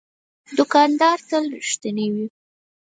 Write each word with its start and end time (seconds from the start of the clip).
دوکاندار 0.57 1.17
تل 1.29 1.43
رښتینی 1.57 2.07
وي. 2.13 2.25